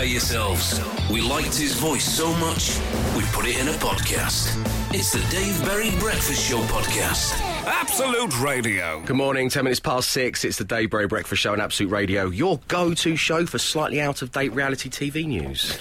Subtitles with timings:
[0.00, 0.80] prepare yourselves.
[1.10, 2.78] We liked his voice so much,
[3.16, 4.56] we put it in a podcast.
[4.94, 7.38] It's the Dave Berry Breakfast Show podcast.
[7.66, 9.02] Absolute Radio.
[9.04, 10.44] Good morning, 10 minutes past six.
[10.44, 14.00] It's the Dave Berry Breakfast Show on Absolute Radio, your go to show for slightly
[14.00, 15.78] out of date reality TV news.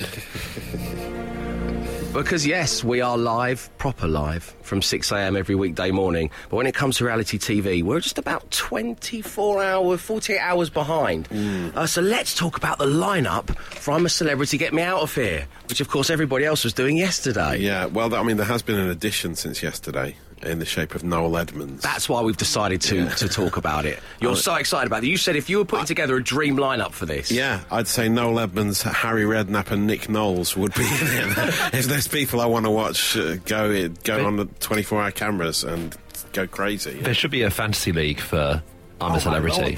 [2.14, 6.32] because, yes, we are live, proper live, from 6am every weekday morning.
[6.50, 11.28] But when it comes to reality TV, we're just about 24 hours, 48 hours behind.
[11.76, 15.14] Uh, so let's talk about the lineup for I'm a Celebrity, Get Me Out of
[15.14, 17.58] Here, which, of course, everybody else was doing yesterday.
[17.58, 21.04] Yeah, well, I mean, there has been an addition since yesterday in the shape of
[21.04, 21.84] Noel Edmonds.
[21.84, 24.00] That's why we've decided to, to talk about it.
[24.22, 25.08] You're so excited about it.
[25.08, 27.32] You said if you were putting together a dream lineup for this.
[27.32, 31.74] yeah, I'd say Noel Edmonds, Harry Redknapp, and Nick Knowles would be in it.
[31.74, 35.96] if there's people I want to watch uh, go go on the 24-hour cameras and
[36.34, 37.00] go crazy.
[37.00, 38.62] There should be a fantasy league for
[39.02, 39.78] I'm Oh, a Celebrity.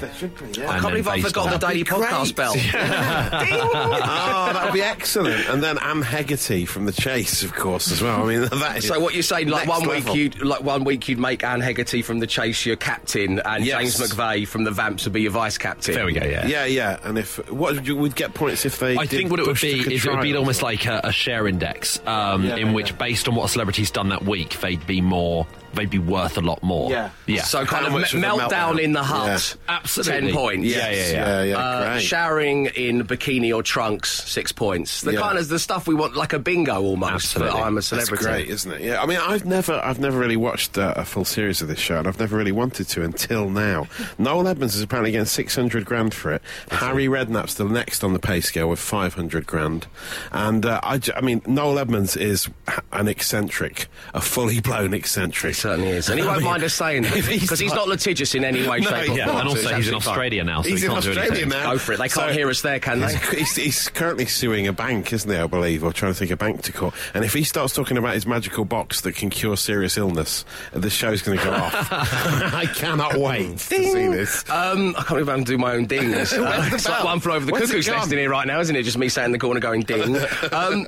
[0.54, 0.68] be, yeah.
[0.70, 2.36] I can't believe I've based forgotten the daily be podcast great.
[2.36, 2.54] bell.
[2.56, 5.48] oh, that'd be excellent.
[5.48, 8.22] And then Anne Hegarty from The Chase, of course, as well.
[8.22, 10.84] I mean, that is So what you're saying, like next one week you'd like one
[10.84, 13.96] week you'd make Anne Hegarty from the Chase your captain, and Yes.
[13.98, 15.94] James McVey from the Vamps would be your vice captain.
[15.94, 16.46] There we go, yeah.
[16.46, 16.98] Yeah, yeah.
[17.04, 18.96] And if what would you would get points if they?
[18.96, 21.00] I did think what it would be took is it would be almost like a,
[21.04, 24.58] a share index, um, Yeah, in which, based on what a celebrity's done that week,
[24.60, 26.90] they'd be more, they'd be worth a lot more.
[26.90, 27.10] Yeah.
[27.26, 27.42] yeah.
[27.42, 28.78] So kind How of me- meltdown meltdown?
[28.80, 29.74] in the hut, Yeah.
[29.76, 30.12] Absolutely.
[30.28, 30.66] ten points.
[30.66, 31.12] Yeah, yeah, yeah.
[31.12, 31.56] yeah, yeah.
[31.58, 32.02] Uh, great.
[32.02, 35.00] showering in bikini or trunks, six points.
[35.02, 35.20] The Yeah.
[35.20, 37.12] kind of the stuff we want, like a bingo almost.
[37.12, 37.58] Absolutely.
[37.58, 38.24] For I'm a celebrity.
[38.24, 38.80] That's great, isn't it?
[38.82, 39.02] Yeah.
[39.02, 41.98] I mean, I've never, I've never really watched uh, a full series of this show,
[41.98, 43.86] and I've never really wanted to until now.
[44.18, 46.42] Noel Edmonds is apparently getting six hundred grand for it.
[46.70, 49.86] Harry Redknapp's the next on the pay scale with five hundred grand,
[50.32, 52.48] and uh, I, j- I mean, Noel Edmonds is
[52.92, 55.54] an eccentric, a fully blown eccentric.
[55.62, 58.34] He certainly is, and he won't mind us saying that because he's not- not litigious
[58.34, 59.36] in any way, No, shape, or yeah, form.
[59.38, 60.10] and also it's he's in absolutely fine.
[60.12, 61.48] Australia now, so He's he can't do Australia anything.
[61.50, 61.72] now.
[61.72, 61.96] Go for it.
[61.98, 63.14] They can't So- hear us there, can they?
[63.16, 65.36] He's, he's, he's currently suing a bank, isn't he?
[65.36, 66.94] I believe, or trying to take a bank to court.
[67.14, 70.90] And if he starts talking about his magical box that can cure serious illness, the
[70.90, 71.74] show's going to go off.
[71.92, 74.48] I cannot wait to see this.
[74.50, 76.32] Um, I can't believe I can do my own dings.
[76.42, 78.30] Uh, Where's the it's like one flew over the Where's it cuckoo's nest in here
[78.30, 78.82] right now, isn't it?
[78.82, 80.16] Just me sat in the corner going ding.
[80.52, 80.86] um,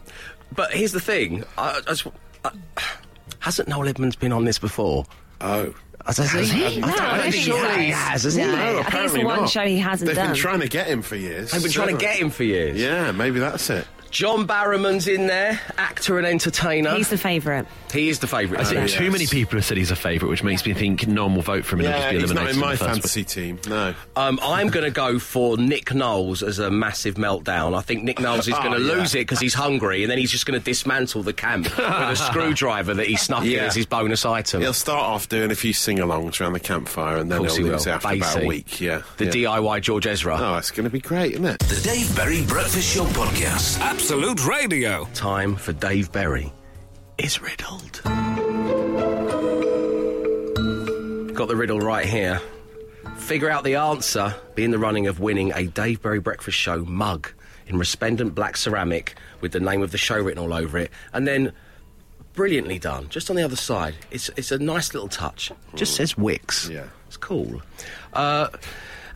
[0.54, 2.06] but here's the thing: I, I just,
[2.44, 2.50] I,
[3.44, 5.04] hasn't Noel Edmonds been on this before?
[5.40, 5.74] Oh.
[6.06, 6.44] Has he?
[6.44, 6.82] he?
[6.82, 7.44] I No, don't I don't think think
[7.78, 8.08] he he has.
[8.08, 8.22] has.
[8.24, 8.42] Has he?
[8.42, 8.52] No.
[8.54, 9.48] No, I think it's the one not.
[9.50, 10.14] show he hasn't done.
[10.16, 10.32] They've done.
[10.32, 11.50] been trying to get him for years.
[11.50, 12.78] They've been trying to get him for years.
[12.80, 13.86] Yeah, maybe that's it.
[14.14, 16.94] John Barrowman's in there, actor and entertainer.
[16.94, 17.66] He's the favourite.
[17.92, 18.60] he is the favourite.
[18.60, 18.96] I think he?
[18.96, 21.42] too many people have said he's a favourite, which makes me think no one will
[21.42, 23.58] vote for him and he'll Yeah, just he's not in my the first fantasy team.
[23.68, 23.92] No.
[24.14, 27.76] Um, I'm going to go for Nick Knowles as a massive meltdown.
[27.76, 29.00] I think Nick Knowles is going to Oh, yeah.
[29.00, 31.78] lose it because he's hungry, and then he's just going to dismantle the camp with
[31.80, 34.60] a screwdriver that he snuck in as his bonus item.
[34.62, 37.84] He'll start off doing a few sing-alongs around the campfire, and then he'll he lose
[37.84, 37.92] will.
[37.94, 38.44] it after about Basie.
[38.44, 38.80] a week.
[38.80, 39.02] Yeah.
[39.16, 39.32] the yeah.
[39.32, 40.36] DIY George Ezra.
[40.38, 41.58] Oh, it's going to be great, isn't it?
[41.58, 44.03] The Dave Berry Breakfast Show podcast.
[44.04, 45.06] Absolute Radio.
[45.14, 46.52] Time for Dave Berry
[47.16, 48.02] is riddled.
[51.34, 52.38] Got the riddle right here.
[53.16, 54.34] Figure out the answer.
[54.56, 57.32] Be in the running of winning a Dave Berry Breakfast Show mug
[57.66, 61.26] in resplendent black ceramic with the name of the show written all over it, and
[61.26, 61.54] then
[62.34, 63.08] brilliantly done.
[63.08, 65.50] Just on the other side, it's it's a nice little touch.
[65.76, 66.68] Just says Wickes.
[66.68, 66.88] Yeah.
[67.06, 67.62] it's cool.
[68.12, 68.48] Uh,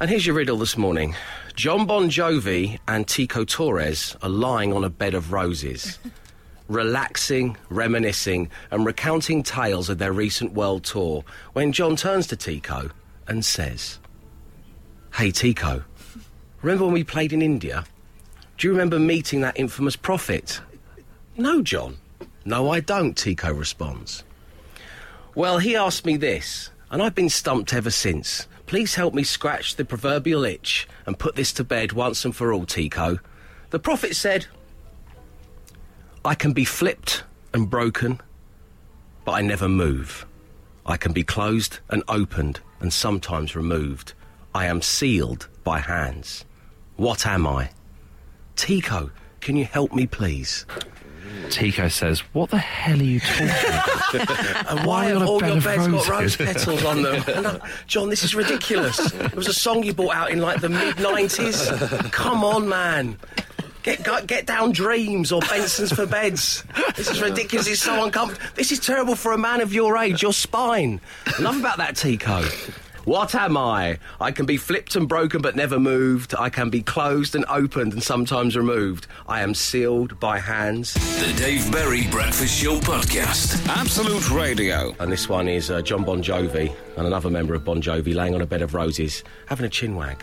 [0.00, 1.16] and here's your riddle this morning.
[1.56, 5.98] John Bon Jovi and Tico Torres are lying on a bed of roses,
[6.68, 11.24] relaxing, reminiscing, and recounting tales of their recent world tour.
[11.52, 12.90] When John turns to Tico
[13.26, 13.98] and says,
[15.14, 15.82] "Hey Tico,
[16.62, 17.84] remember when we played in India?
[18.56, 20.60] Do you remember meeting that infamous prophet?"
[21.36, 21.96] No, John.
[22.44, 24.22] No, I don't, Tico responds.
[25.34, 28.46] Well, he asked me this, and I've been stumped ever since.
[28.68, 32.52] Please help me scratch the proverbial itch and put this to bed once and for
[32.52, 33.18] all, Tico.
[33.70, 34.46] The prophet said,
[36.22, 37.24] I can be flipped
[37.54, 38.20] and broken,
[39.24, 40.26] but I never move.
[40.84, 44.12] I can be closed and opened and sometimes removed.
[44.54, 46.44] I am sealed by hands.
[46.96, 47.70] What am I?
[48.54, 50.66] Tico, can you help me, please?
[51.50, 53.88] Tico says, What the hell are you talking about?
[54.68, 57.22] And why Why have all your beds got rose petals on them?
[57.42, 59.12] No, uh, John, this is ridiculous.
[59.12, 62.10] It was a song you bought out in like the mid 90s.
[62.12, 63.16] Come on, man.
[63.82, 66.64] Get, get get down dreams or Benson's for beds.
[66.96, 67.66] This is ridiculous.
[67.66, 68.44] It's so uncomfortable.
[68.54, 70.22] This is terrible for a man of your age.
[70.22, 71.00] Your spine.
[71.40, 72.44] Love about that, Tico.
[73.08, 73.98] What am I?
[74.20, 76.34] I can be flipped and broken but never moved.
[76.38, 79.06] I can be closed and opened and sometimes removed.
[79.26, 80.92] I am sealed by hands.
[80.92, 83.66] The Dave Berry Breakfast Show podcast.
[83.66, 84.94] Absolute Radio.
[85.00, 88.34] And this one is uh, John Bon Jovi and another member of Bon Jovi laying
[88.34, 90.22] on a bed of roses, having a chin wag.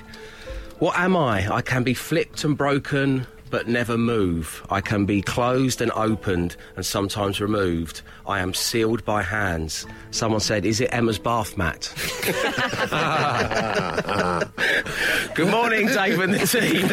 [0.78, 1.52] What am I?
[1.52, 4.68] I can be flipped and broken, but never move.
[4.69, 8.02] I can be closed and opened and sometimes removed.
[8.28, 9.86] I am sealed by hands.
[10.12, 11.90] Someone said, Is it Emma's bath mat?
[15.36, 16.86] Good morning, Dave and the team.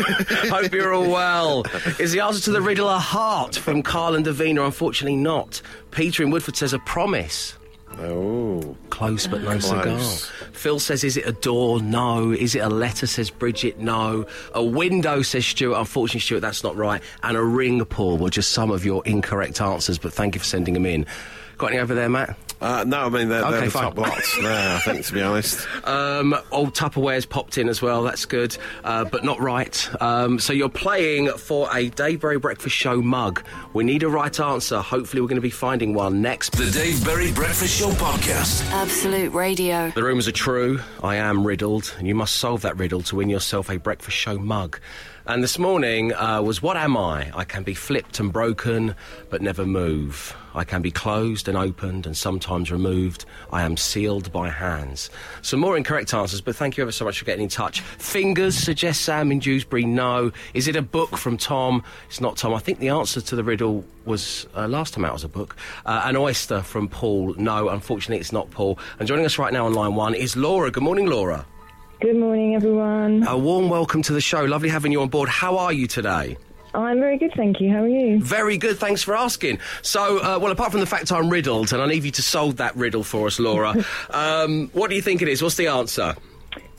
[0.53, 1.65] Hope you're all well.
[1.99, 4.65] Is the answer to the riddle a heart from Carl and Davina?
[4.65, 5.61] Unfortunately, not.
[5.91, 7.55] Peter in Woodford says a promise.
[7.99, 8.77] Oh.
[8.91, 9.99] Close but no cigar.
[10.53, 11.81] Phil says, is it a door?
[11.81, 12.31] No.
[12.31, 13.07] Is it a letter?
[13.07, 13.79] Says Bridget.
[13.79, 14.27] No.
[14.55, 15.23] A window?
[15.23, 15.79] Says Stuart.
[15.79, 17.03] Unfortunately, Stuart, that's not right.
[17.23, 20.47] And a ring, Paul, were just some of your incorrect answers, but thank you for
[20.47, 21.07] sending them in.
[21.59, 22.37] Got any over there, Matt?
[22.63, 23.83] Uh, no, I mean, they're, they're the fine.
[23.83, 25.67] top lots there, I think, to be honest.
[25.85, 28.05] Um, old Tupperware's popped in as well.
[28.05, 29.89] That's good, uh, but not right.
[30.01, 33.43] Um, so you're playing for a Dave Berry Breakfast Show mug.
[33.73, 34.81] We need a right answer.
[34.81, 36.53] Hopefully, we're going to be finding one next.
[36.53, 38.65] The Dave Berry Breakfast Show Podcast.
[38.71, 39.91] Absolute Radio.
[39.91, 40.81] The rumours are true.
[41.03, 44.39] I am riddled, and you must solve that riddle to win yourself a breakfast show
[44.39, 44.79] mug.
[45.33, 47.33] And this morning uh, was What Am I?
[47.35, 48.95] I can be flipped and broken,
[49.31, 50.37] but never move.
[50.55, 53.25] I can be closed and opened and sometimes removed.
[53.51, 55.09] I am sealed by hands.
[55.41, 57.81] Some more incorrect answers, but thank you ever so much for getting in touch.
[57.81, 59.87] Fingers suggests Sam in Dewsbury.
[59.87, 60.33] No.
[60.53, 61.83] Is it a book from Tom?
[62.09, 62.53] It's not Tom.
[62.53, 65.57] I think the answer to the riddle was uh, last time out was a book.
[65.87, 67.33] Uh, an oyster from Paul.
[67.39, 68.79] No, unfortunately, it's not Paul.
[68.99, 70.71] And joining us right now on line one is Laura.
[70.71, 71.47] Good morning, Laura.
[72.03, 73.25] Good morning, everyone.
[73.29, 74.43] A warm welcome to the show.
[74.45, 75.29] Lovely having you on board.
[75.29, 76.37] How are you today?
[76.75, 77.71] I'm very good, thank you.
[77.71, 78.19] How are you?
[78.21, 79.61] Very good, thanks for asking.
[79.83, 82.57] So, uh, well, apart from the fact I'm riddled, and I need you to solve
[82.57, 83.77] that riddle for us, Laura,
[84.11, 85.45] um, what do you think it is?
[85.45, 86.17] What's the answer?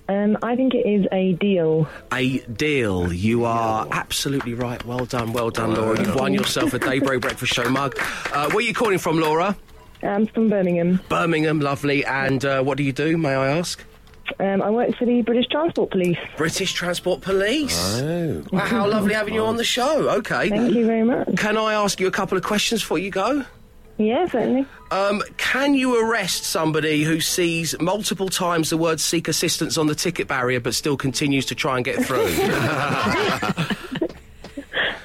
[0.09, 1.87] Um, I think it is a deal.
[2.11, 3.13] A deal.
[3.13, 4.83] You are absolutely right.
[4.85, 5.97] Well done, well done, Laura.
[5.97, 7.97] You've won yourself a Daybreak Breakfast Show mug.
[8.33, 9.55] Uh, where are you calling from, Laura?
[10.01, 10.99] I'm from Birmingham.
[11.07, 12.03] Birmingham, lovely.
[12.03, 13.79] And uh, what do you do, may I ask?
[14.39, 16.17] Um, I work for the British Transport Police.
[16.37, 18.01] British Transport Police.
[18.01, 18.43] Oh.
[18.51, 20.09] Wow, how lovely having you on the show.
[20.17, 20.49] Okay.
[20.49, 21.35] Thank you very much.
[21.37, 23.45] Can I ask you a couple of questions before you go?
[23.97, 24.65] Yeah, certainly.
[24.89, 29.95] Um, can you arrest somebody who sees multiple times the word seek assistance on the
[29.95, 32.25] ticket barrier but still continues to try and get through?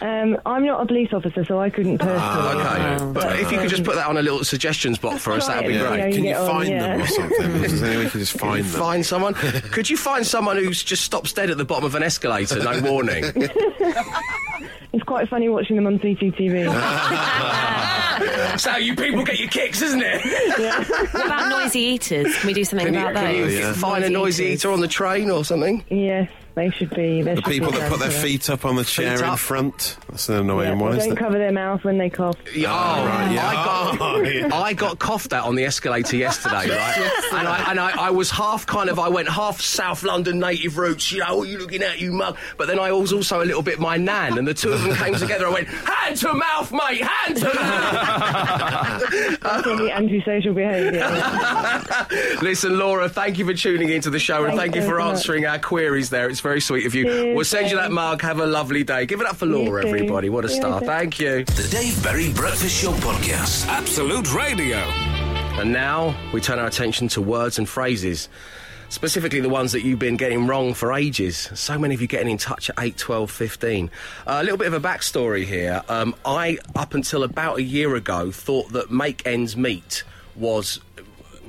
[0.08, 2.19] Um, I'm not a police officer, so I couldn't personally.
[2.20, 3.12] Ah, okay.
[3.12, 5.69] But if you could just put that on a little suggestions box for us, that'd
[5.69, 5.99] be Try it, great.
[5.99, 6.10] yeah.
[6.10, 7.05] Can you get on, find them yeah.
[7.05, 7.55] or something?
[7.64, 8.81] Is there any way you can just find them?
[8.81, 9.34] Find someone.
[9.34, 12.81] Could you find someone who's just stops dead at the bottom of an escalator, no
[12.90, 13.25] warning?
[14.90, 16.64] It's quite funny watching them on CCTV.
[18.19, 20.22] That's how you people get your kicks, isn't it?
[21.12, 22.34] What about noisy eaters?
[22.38, 23.58] Can we do something Can you, about can you those?
[23.58, 23.72] yeah.
[23.75, 24.60] find a noisy eaters.
[24.64, 25.84] eater on the train or something?
[25.90, 27.22] yes, they should be.
[27.22, 28.22] there The should people a that put their ban for that.
[28.28, 29.96] feet up on the chair in front.
[30.10, 32.37] That's an Yeah, annoying one, they isn't don't cover their mouth when they cough.
[32.55, 33.46] Yeah, Oh, ah, right, yeah.
[33.49, 34.49] I got Oh, yeah.
[34.55, 37.12] I got coughed at on the escalator yesterday, right?
[37.32, 40.76] and I and I, I was half kind of I went half South London native
[40.78, 42.37] roots, you know, what are you looking at, you mug?
[42.56, 44.94] But then I was also a little bit my nan, and the two of them
[44.96, 45.46] came together.
[45.46, 49.38] I went hand to mouth, mate, hand to mouth.
[49.40, 51.06] That's probably antisocial behaviour.
[52.43, 54.94] Listen, Laura, thank you for tuning into the show, and Thank thank you you for
[54.96, 55.16] very much.
[55.19, 56.10] answering our queries.
[56.10, 57.04] There, it's very sweet of you.
[57.04, 57.94] Cheers, we'll send you that thanks.
[57.94, 58.22] mug.
[58.22, 59.04] Have a lovely day.
[59.04, 59.88] Give it up for Laura, too.
[59.88, 60.30] everybody.
[60.30, 60.80] What a See star!
[60.80, 61.44] Thank you.
[61.44, 63.66] The Dave Berry Breakfast Show Podcast.
[63.66, 64.78] Absolute Radio.
[64.78, 68.30] And now we turn our attention to words and phrases.
[68.88, 71.50] Specifically, the ones that you've been getting wrong for ages.
[71.54, 73.90] So many of you getting in touch at 8, 12, 15.
[74.26, 75.82] Uh, a little bit of a backstory here.
[75.90, 80.02] Um, I, up until about a year ago, thought that make ends meet
[80.34, 80.81] was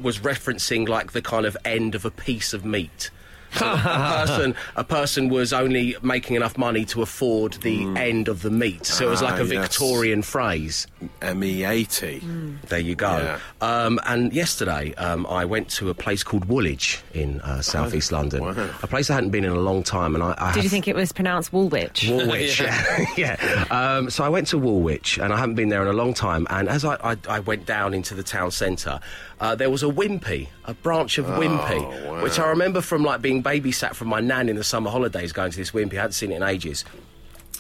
[0.02, 3.12] was referencing like the kind of end of a piece of meat.
[3.52, 3.78] So a
[4.26, 8.86] person, a person was only making enough money to afford the end of the meat.
[8.86, 9.50] So it was Ah, like a yes.
[9.50, 10.86] Victorian phrase.
[11.22, 12.58] ME80.
[12.68, 13.18] There you go.
[13.18, 13.40] Yeah.
[13.62, 18.44] Um, and yesterday, um, I went to a place called Woolwich in uh, southeast London.
[18.44, 18.70] wow.
[18.84, 20.88] A place I hadn't been in a long time, and I, I Did you think
[20.88, 22.08] it was pronounced Woolwich?
[22.10, 23.06] Woolwich, yeah.
[23.18, 23.66] yeah.
[23.72, 26.46] Um, so I went to Woolwich, and I haven't been there in a long time.
[26.50, 29.00] And as I, I, I went down into the town centre,
[29.40, 32.24] uh, there was a Wimpy, a branch of Wimpy, Oh, wow.
[32.24, 35.52] which I remember from like being babysat from my nan in the summer holidays, going
[35.52, 35.94] to this Wimpy.
[35.94, 36.86] I hadn't seen it in ages.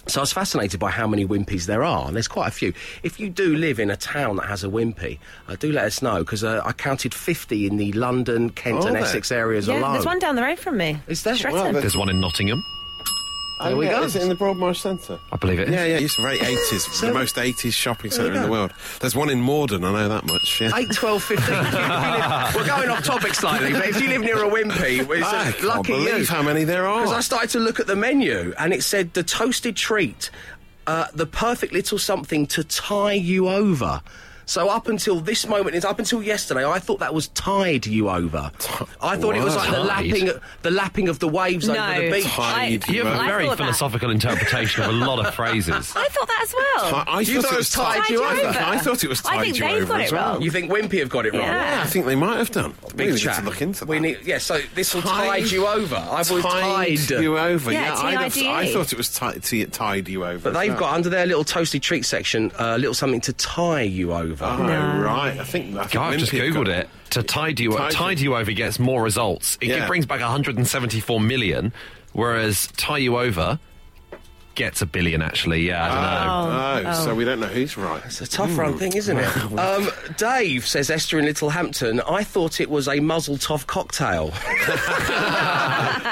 [0.07, 2.73] So I was fascinated by how many Wimpies there are, and there's quite a few.
[3.03, 6.01] If you do live in a town that has a Wimpy, uh, do let us
[6.01, 8.97] know because uh, I counted 50 in the London, Kent, Oh, and.
[8.97, 9.93] Essex areas yeah, alone.
[9.93, 10.97] there's one down the road from me.
[11.07, 11.35] Is there?
[11.35, 11.59] Stretton.
[11.59, 12.63] Well, There's one in Nottingham.
[13.61, 14.03] There we yeah, go.
[14.03, 15.19] Is it in the Broadmarsh Centre?
[15.31, 15.73] I believe it is.
[15.75, 17.01] Yeah, yeah, it's very 80s.
[17.07, 18.71] the most 80s shopping centre in the world.
[19.01, 20.61] There's one in Morden, I know that much.
[20.61, 20.71] Yeah.
[20.75, 21.43] 8, 12, 15.
[21.43, 24.43] If you- if you live- we're going off topic slightly, but if you live near
[24.45, 25.97] a Wimpy, it's I a can't lucky you.
[26.05, 27.01] believe how many there are.
[27.01, 30.29] Because I started to look at the menu and it said the toasted treat,
[30.87, 34.01] uh, the perfect little something to tie you over.
[34.49, 38.09] So up until this moment, is up until yesterday, I thought that was tide you
[38.09, 38.49] over.
[38.99, 40.31] I thought it was like the lapping,
[40.63, 41.75] the lapping of the waves No.
[41.75, 42.23] over the beach.
[42.25, 43.63] Tide I- You have a very thought that.
[43.65, 45.93] philosophical interpretation of a lot of phrases.
[45.95, 46.95] I thought that as well.
[46.95, 48.41] I, I You thought thought it was tied tied you you over.
[48.47, 48.59] over.
[48.59, 50.33] I thought it was I tied think you they've over got as it well.
[50.33, 50.41] wrong.
[50.41, 51.41] You think Wimpy have got it wrong?
[51.43, 51.75] Yeah.
[51.75, 52.73] Yeah, I think they might have done.
[52.95, 53.35] Big we need chat.
[53.37, 53.87] to look into that.
[53.87, 54.39] We need, yeah.
[54.39, 55.95] So this will Tied- tide you over.
[55.95, 57.71] I thought tied tied you over.
[57.71, 58.51] Yeah, Yeah, I'd have- T-I-D-E.
[58.51, 60.49] I thought it was tied, tied you over.
[60.51, 64.11] But they've got under their little toasty treat section a little something to tie you
[64.13, 64.38] over.
[64.41, 64.63] Oh,
[65.03, 65.37] right.
[65.39, 65.75] I think.
[65.75, 66.89] I've just googled got- it.
[67.11, 69.57] To tide you, Tide tide, you- you over gets more results.
[69.61, 69.87] It Yeah.
[69.87, 71.73] brings back 174 million,
[72.13, 73.59] whereas tie you over
[74.59, 75.21] gets a billion.
[75.21, 76.91] Actually, yeah, I don't know.
[76.91, 78.03] Oh, so we don't know who's right.
[78.05, 79.37] It's a tough run thing, isn't it?
[79.57, 82.01] um, Dave says Esther in Littlehampton.
[82.01, 84.27] I thought it was a muzzle toff cocktail,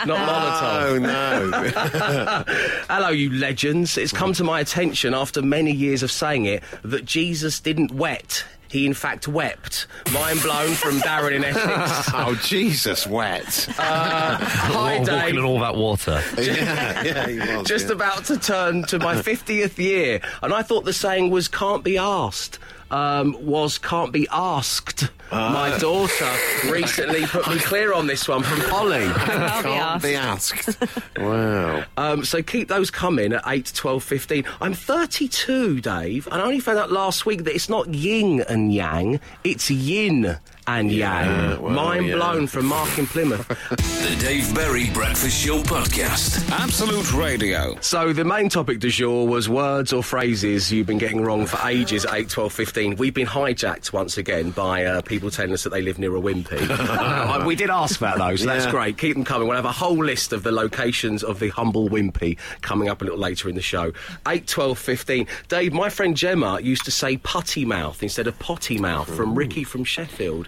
[0.05, 0.87] not Molotov.
[0.87, 2.43] Oh no!
[2.89, 3.97] Hello, you legends.
[3.97, 8.45] It's come to my attention after many years of saying it that Jesus didn't wet.
[8.69, 9.87] He, in fact, wept.
[10.13, 12.09] Mind blown from Darren in Essex.
[12.13, 13.67] oh Jesus, wet.
[13.77, 16.21] Uh, hi, Oh, walking in all that water.
[16.37, 17.67] yeah, yeah, he was.
[17.67, 17.93] Just yeah.
[17.93, 21.97] about to turn to my 50th year, and I thought the saying was can't be
[21.97, 22.59] asked.
[22.89, 25.09] Um, was can't be asked.
[25.31, 25.51] Ah.
[25.51, 26.31] My daughter
[26.71, 29.03] recently put me clear on this one from Holly.
[29.05, 29.57] I'll
[30.01, 30.65] be Can't asked.
[30.65, 31.01] be asked.
[31.17, 31.83] wow.
[31.97, 34.45] Um, so keep those coming at 8, 12, 15.
[34.61, 38.73] I'm 32, Dave, and I only found out last week that it's not yin and
[38.73, 41.61] yang, it's yin and yang.
[41.61, 42.15] well, Mind yeah.
[42.15, 43.47] blown from Mark in Plymouth.
[44.07, 46.49] The Dave Berry Breakfast Show Podcast.
[46.49, 47.77] Absolute Radio.
[47.81, 51.59] so the main topic du jour was words or phrases you've been getting wrong for
[51.67, 52.95] ages at 8, 12, 15.
[52.95, 56.21] We've been hijacked once again by uh, people telling us that they live near a
[56.21, 56.57] wimpy.
[56.97, 58.97] Uh, we did ask about those, so that's great.
[58.97, 59.47] Keep them coming.
[59.47, 63.03] We'll have a whole list of the locations of the humble wimpy coming up a
[63.03, 63.91] little later in the show.
[64.27, 65.27] 8, 12, 15.
[65.49, 69.63] Dave, my friend Gemma used to say putty mouth instead of potty mouth from Ricky
[69.63, 70.47] from Sheffield.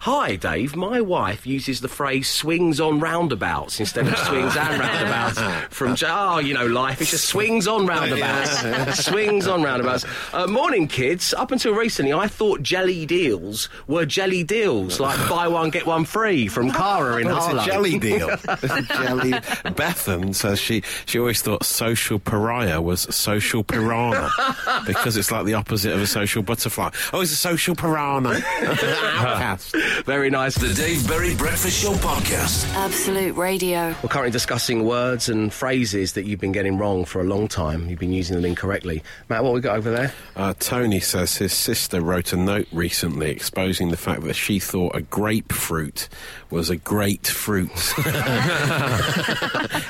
[0.00, 0.76] Hi, Dave.
[0.76, 5.40] My wife uses the phrase swings on roundabouts instead of swings and roundabouts
[5.74, 7.00] from, oh, you know, life.
[7.00, 9.04] It's just swings on roundabouts.
[9.04, 10.04] swings on roundabouts.
[10.32, 11.34] Uh, morning, kids.
[11.34, 16.04] Up until recently, I thought jelly deals were jelly deals, like buy one, get one
[16.04, 18.28] free from Cara in Well, it's a jelly deal.
[18.30, 19.32] A jelly.
[19.74, 24.30] Bethan says she she always thought social pariah was social piranha
[24.86, 26.90] because it's like the opposite of a social butterfly.
[27.12, 28.40] Oh, it's a social piranha.
[29.88, 30.06] Outcast.
[30.06, 30.54] Very nice.
[30.56, 32.66] The Dave Berry Breakfast Show Podcast.
[32.74, 33.88] Absolute Radio.
[34.02, 37.88] We're currently discussing words and phrases that you've been getting wrong for a long time.
[37.88, 39.02] You've been using them incorrectly.
[39.28, 40.12] Matt, what we got over there?
[40.36, 44.94] Uh, Tony says his sister wrote a note recently exposing the fact that she thought
[44.94, 46.08] a grapefruit
[46.50, 47.70] was a great fruit.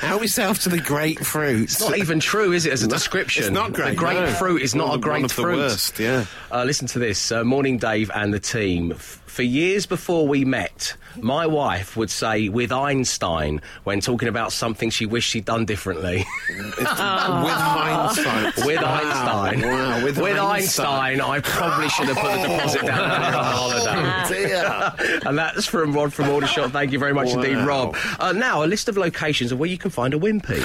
[0.00, 1.62] Help yourself to the grapefruit.
[1.62, 3.44] It's not even true, is it, as a description?
[3.44, 3.92] It's not great.
[3.92, 4.64] A grapefruit no.
[4.64, 5.58] is not One a of the- one of the grapefruit.
[5.58, 6.24] worst, yeah.
[6.50, 7.30] Uh, listen to this.
[7.32, 8.94] Uh, morning, Dave and the team.
[9.38, 14.90] For years before we met, my wife would say with Einstein when talking about something
[14.90, 16.26] she wished she'd done differently.
[16.48, 18.66] With hindsight.
[18.66, 19.00] with Wow.
[19.00, 19.60] Einstein.
[19.62, 24.48] Wow, with, Einstein, I probably should have put the deposit down on holiday.
[24.48, 25.20] Dear.
[25.24, 26.72] and that's from Rod from Aldershot.
[26.72, 27.96] Thank you very much indeed, Rob.
[28.18, 30.58] Uh, now, a list of locations of where you can find a wimpy.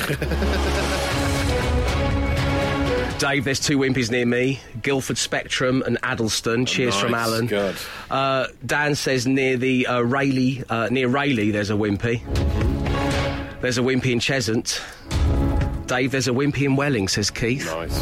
[3.24, 6.66] Dave, there's two wimpies near me Guildford Spectrum and Addlestone.
[6.66, 7.48] Cheers from Alan.
[7.48, 7.74] good.
[8.12, 12.22] Uh, Dan says near the uh, Rayleigh, uh, near Rayleigh, there's a wimpy.
[13.62, 14.82] There's a wimpy in Cheshunt.
[15.88, 17.66] Dave, there's a wimpy in Welling, says Keith.
[17.66, 17.98] Nice.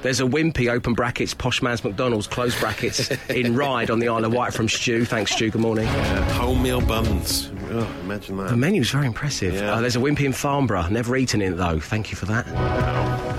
[0.00, 4.24] There's a wimpy, open brackets, posh man's McDonald's, close brackets, in Ryde on the Isle
[4.24, 5.04] of Wight from Stu.
[5.04, 5.50] Thanks, Stu.
[5.50, 5.86] Good morning.
[5.86, 7.52] Uh, wholemeal buns.
[7.70, 8.48] Oh, imagine that.
[8.48, 9.52] The menu's very impressive.
[9.52, 9.74] Yeah.
[9.74, 10.88] Uh, there's a wimpy in Farnborough.
[10.88, 11.78] Never eaten it, though.
[11.78, 13.31] Thank you for that.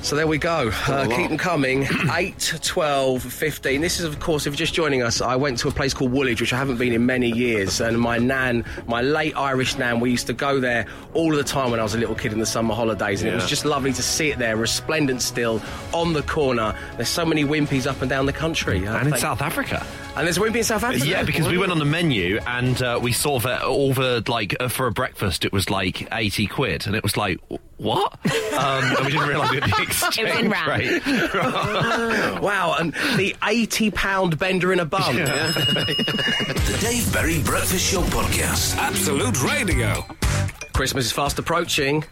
[0.00, 0.70] So there we go.
[0.86, 1.86] Uh, keep them coming.
[2.12, 3.80] 8, 12, 15.
[3.82, 6.12] This is, of course, if you're just joining us, I went to a place called
[6.12, 7.80] Woolwich, which I haven't been in many years.
[7.82, 11.70] And my nan, my late Irish nan, we used to go there all the time
[11.72, 13.20] when I was a little kid in the summer holidays.
[13.22, 15.60] And it was just lovely to see it there, resplendent still,
[15.92, 16.74] on the corner.
[16.96, 18.86] There's so many wimpies up and down the country.
[18.86, 19.84] Uh, And in South Africa.
[20.18, 21.06] And there's a wimpy in South Africa.
[21.06, 24.56] Yeah, because we went on the menu and uh, we saw that all the like
[24.58, 27.38] uh, for a breakfast it was like eighty quid, and it was like
[27.76, 28.18] what?
[28.24, 30.66] um, and we didn't realise we had the exchange in rand.
[30.68, 32.42] rate.
[32.42, 35.14] Wow, and the 80 pound bender in a bun.
[35.14, 38.76] The Dave Berry Breakfast Show Podcast.
[38.76, 40.04] Absolute Radio.
[40.72, 42.04] Christmas is fast approaching.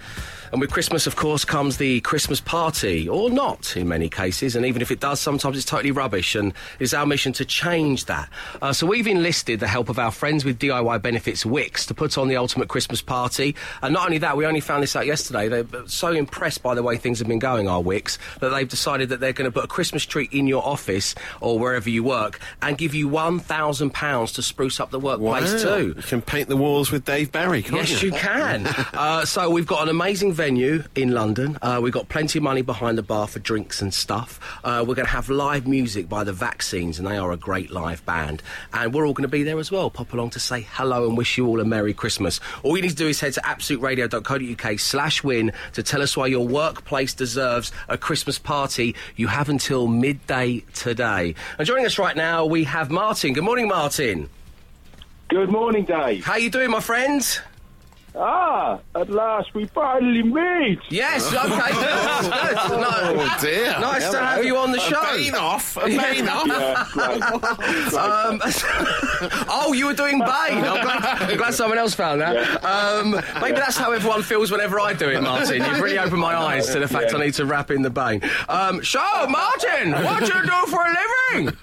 [0.53, 4.57] And with Christmas, of course, comes the Christmas party, or not in many cases.
[4.57, 6.35] And even if it does, sometimes it's totally rubbish.
[6.35, 8.29] And it's our mission to change that.
[8.63, 12.17] Uh, so we've enlisted the help of our friends with DIY Benefits Wickes to put
[12.19, 13.55] on the ultimate Christmas party.
[13.83, 15.49] And not only that, we only found this out yesterday.
[15.49, 19.09] They're so impressed by the way things have been going, our Wickes, that they've decided
[19.11, 22.41] that they're going to put a Christmas tree in your office or wherever you work
[22.63, 25.95] and give you £1,000 to spruce up the workplace too.
[25.97, 28.11] You can paint the walls with Dave Berry, can't Yes, you?
[28.11, 28.67] you can.
[28.95, 31.59] uh, so we've got an amazing venue in London.
[31.63, 34.39] Uh, we've got plenty of money behind the bar for drinks and stuff.
[34.63, 37.71] Uh, we're going to have live music by the Vaccines, and they are a great
[37.71, 38.43] live band.
[38.75, 39.91] And we're all going to be there as well.
[39.91, 42.39] Pop along to say hello and wish you all a Merry Christmas.
[42.63, 46.27] All you need to do is head to absoluteradio.co.uk slash win to tell us why
[46.27, 48.95] your workplace deserves a Christmas party.
[49.17, 51.35] You have until midday today.
[51.59, 53.33] And joining us right now, we have Martin.
[53.33, 54.29] Good morning, Martin.
[55.29, 56.25] Good morning, Dave.
[56.25, 57.41] How are you doing, my friend?
[58.19, 60.79] Ah, at last we finally meet.
[60.89, 61.37] Yes, okay.
[61.47, 62.81] Good.
[62.81, 63.79] No, Oh dear.
[63.79, 65.03] Nice to have you on the A show.
[65.17, 65.77] Bane off.
[65.77, 66.47] A Bane off.
[66.47, 67.23] Yeah, great.
[67.95, 68.41] Um,
[69.51, 70.29] oh, you were doing Bane.
[70.65, 72.65] I'm glad, I'm glad someone else found that.
[72.65, 75.63] Um, maybe that's how everyone feels whenever I do it, Martin.
[75.63, 78.23] You've really opened my eyes to the fact I need to wrap in the Bane.
[78.49, 80.97] Um, so, Martin, what do you do for a
[81.35, 81.57] living?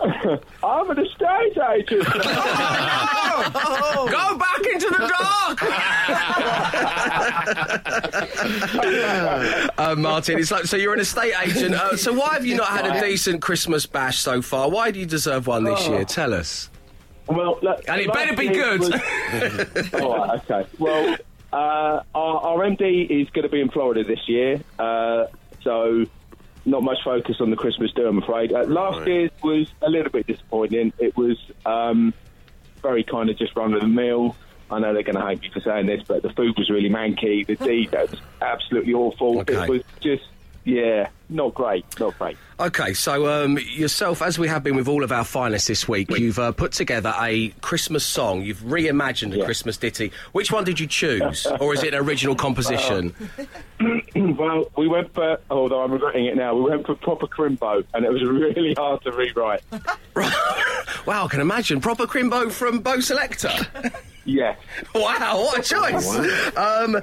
[0.62, 2.04] I'm an estate agent.
[2.06, 3.97] Oh, Go back
[5.20, 5.66] into
[9.78, 11.74] uh, Martin, it's like so you're an estate agent.
[11.74, 14.70] Uh, so why have you not had a decent Christmas bash so far?
[14.70, 16.04] Why do you deserve one this year?
[16.04, 16.70] Tell us.
[17.26, 18.80] well, look, And it better be good.
[18.80, 18.92] was-
[19.94, 20.68] All right, okay.
[20.78, 21.16] Well,
[21.52, 25.26] uh, our, our MD is going to be in Florida this year, uh,
[25.62, 26.04] so
[26.64, 28.52] not much focus on the Christmas do, I'm afraid.
[28.52, 30.92] Uh, last year's was a little bit disappointing.
[30.98, 32.12] It was um,
[32.82, 34.36] very kind of just run of the mill.
[34.70, 36.90] I know they're going to hate me for saying this, but the food was really
[36.90, 37.46] manky.
[37.46, 39.40] The deed that was absolutely awful.
[39.40, 39.62] Okay.
[39.62, 40.24] It was just,
[40.64, 42.36] yeah, not great, not great.
[42.60, 46.10] Okay, so um, yourself, as we have been with all of our finalists this week,
[46.18, 48.42] you've uh, put together a Christmas song.
[48.42, 49.44] You've reimagined a Yeah.
[49.44, 50.10] Christmas ditty.
[50.32, 53.14] Which one did you choose, or is it an original composition?
[54.16, 58.04] Well, we went for, although I'm regretting it now, we went for proper crimbo, and
[58.04, 59.62] it was really hard to rewrite.
[61.06, 63.92] wow, I can imagine proper crimbo from Bo Selecta.
[64.24, 64.56] Yeah.
[64.96, 66.56] wow, what a choice!
[66.56, 67.00] Um,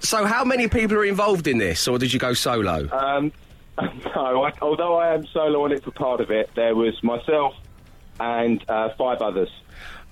[0.00, 2.88] so, how many people are involved in this, or did you go solo?
[2.90, 3.30] Um,
[4.14, 7.54] no, I, although I am solo on it for part of it, there was myself
[8.18, 9.48] and uh, five others.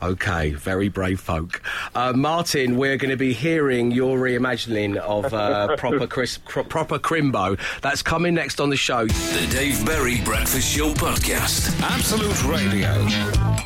[0.01, 1.61] Okay, very brave folk.
[1.95, 7.01] Uh, Martin, we're going to be hearing your reimagining of uh, proper Chris, cr- proper
[7.01, 7.59] Crimbo.
[7.81, 9.07] That's coming next on the show.
[9.07, 11.81] The Dave Berry Breakfast Show Podcast.
[11.83, 13.58] Absolute Radio.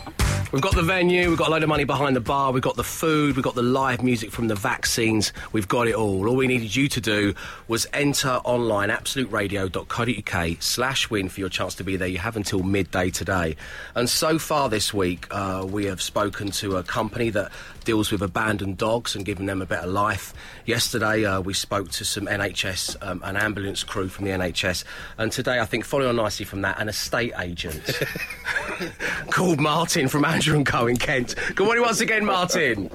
[0.53, 2.77] We've got the venue, we've got a load of money behind the bar, we've got
[2.77, 6.29] the food, we've got the live music from the vaccines, we've got it all.
[6.29, 7.35] All we needed you to do
[7.69, 12.07] was enter online, absoluteradio.co.uk slash win for your chance to be there.
[12.07, 13.57] You have until midday today.
[13.95, 17.51] And so far this week, uh, we have spoken to a company that
[17.85, 20.33] deals with abandoned dogs and giving them a better life.
[20.67, 24.85] Yesterday, uh, we spoke to some NHS, um, an ambulance crew from the NHS.
[25.19, 27.83] And today, I think, following on nicely from that, an estate agent
[29.31, 31.35] called Martin from Andrew and Co in Kent.
[31.55, 32.91] Good morning once again, Martin.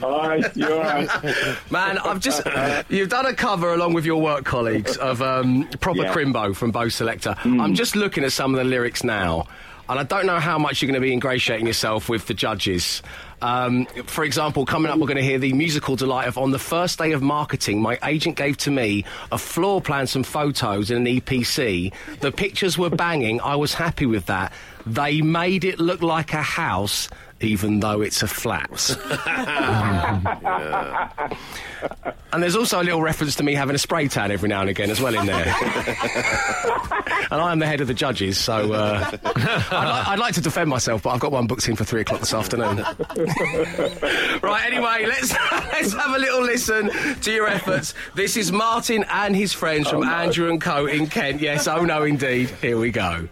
[0.00, 1.08] Hi, you all right?
[1.70, 2.42] Man, I've just
[2.88, 6.12] you've done a cover along with your work colleagues of um, Proper Yeah.
[6.14, 7.36] Crimbo from Bo Selecta.
[7.44, 9.46] I'm just looking at some of the lyrics now,
[9.88, 13.02] and I don't know how much you're going to be ingratiating yourself with the judges.
[13.42, 16.58] Um, for example, coming up, we're going to hear the musical delight of On the
[16.58, 21.06] First Day of Marketing, my agent gave to me a floor plan, some photos, and
[21.06, 21.92] an EPC.
[22.20, 23.40] The pictures were banging.
[23.40, 24.52] I was happy with that.
[24.86, 27.08] They made it look like a house,
[27.40, 28.66] even though it's a flat.
[32.32, 34.68] And there's also a little reference to me having a spray tan every now and
[34.68, 35.46] again as well in there.
[37.30, 40.42] and I am the head of the judges, so uh, I'd, li- I'd like to
[40.42, 42.78] defend myself, but I've got one booked in for three o'clock this afternoon.
[44.42, 45.32] right, anyway, let's
[45.72, 46.90] let's have a little listen
[47.22, 47.94] to your efforts.
[48.14, 51.40] This is Martin and his friends from Andrew and Co in Kent.
[51.40, 52.50] Yes, oh no, indeed.
[52.60, 53.28] Here we go.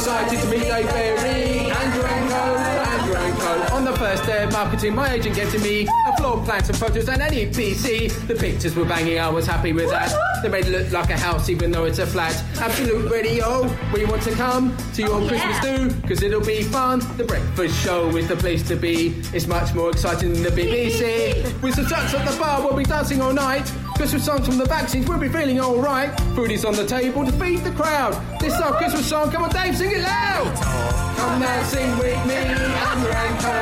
[0.00, 2.56] Excited to meet Dave Berry, Andrew and Co.
[2.56, 3.72] Andrew and.
[3.74, 6.76] On the first day of marketing, my agent gave to me a floor plan, some
[6.76, 8.26] photos, and an EPC.
[8.26, 10.10] The pictures were banging, I was happy with that.
[10.42, 12.34] They made it look like a house, even though it's a flat.
[12.56, 17.00] Absolute radio, we want to come to your oh, Christmas do, because it'll be fun.
[17.18, 19.08] The breakfast show is the place to be.
[19.34, 21.60] It's much more exciting than the BBC.
[21.60, 23.70] With some shots at the bar, we'll be dancing all night.
[24.00, 26.18] Christmas songs from the vaccines, we'll be feeling alright.
[26.34, 28.14] Food is on the table to feed the crowd.
[28.40, 30.56] This is our Christmas song, come on Dave, sing it loud!
[31.18, 33.52] Come now, sing with me, and Co.